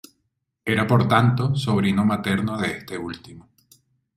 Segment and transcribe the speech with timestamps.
[0.65, 3.47] Era por tanto, sobrino materno de este último.